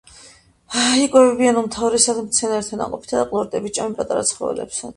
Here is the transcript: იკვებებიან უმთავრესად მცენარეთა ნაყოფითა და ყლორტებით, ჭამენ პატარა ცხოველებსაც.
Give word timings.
იკვებებიან 1.01 1.59
უმთავრესად 1.63 2.23
მცენარეთა 2.29 2.81
ნაყოფითა 2.81 3.17
და 3.21 3.29
ყლორტებით, 3.35 3.79
ჭამენ 3.79 3.97
პატარა 4.03 4.27
ცხოველებსაც. 4.35 4.87